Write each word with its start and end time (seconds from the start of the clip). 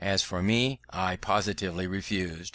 As 0.01 0.23
for 0.23 0.41
me, 0.41 0.79
I 0.89 1.15
positively 1.15 1.85
refused. 1.85 2.49